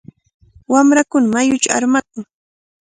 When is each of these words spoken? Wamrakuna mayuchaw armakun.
Wamrakuna 0.71 1.27
mayuchaw 1.33 1.73
armakun. 1.77 2.21